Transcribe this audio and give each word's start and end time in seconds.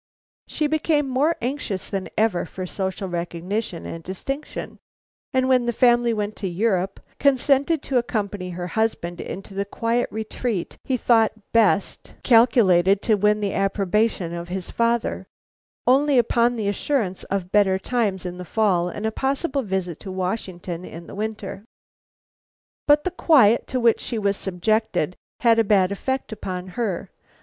She 0.47 0.65
became 0.65 1.07
more 1.07 1.35
anxious 1.43 1.87
than 1.87 2.09
ever 2.17 2.43
for 2.43 2.65
social 2.65 3.07
recognition 3.07 3.85
and 3.85 4.03
distinction, 4.03 4.79
and 5.31 5.47
when 5.47 5.67
the 5.67 5.71
family 5.73 6.11
went 6.11 6.35
to 6.37 6.47
Europe, 6.47 6.99
consented 7.19 7.83
to 7.83 7.99
accompany 7.99 8.49
her 8.49 8.65
husband 8.65 9.21
into 9.21 9.53
the 9.53 9.63
quiet 9.63 10.09
retreat 10.11 10.79
he 10.83 10.97
thought 10.97 11.51
best 11.53 12.15
calculated 12.23 13.03
to 13.03 13.13
win 13.15 13.41
the 13.41 13.53
approbation 13.53 14.33
of 14.33 14.49
his 14.49 14.71
father, 14.71 15.27
only 15.85 16.17
upon 16.17 16.55
the 16.55 16.67
assurance 16.67 17.23
of 17.25 17.51
better 17.51 17.77
times 17.77 18.25
in 18.25 18.39
the 18.39 18.43
fall 18.43 18.89
and 18.89 19.05
a 19.05 19.11
possible 19.11 19.61
visit 19.61 19.99
to 19.99 20.11
Washington 20.11 20.83
in 20.83 21.05
the 21.05 21.13
winter. 21.13 21.63
But 22.87 23.03
the 23.03 23.11
quiet 23.11 23.67
to 23.67 23.79
which 23.79 23.99
she 24.01 24.17
was 24.17 24.35
subjected 24.35 25.15
had 25.41 25.59
a 25.59 25.63
bad 25.63 25.91
effect 25.91 26.31
upon 26.31 26.69
her. 26.69 27.11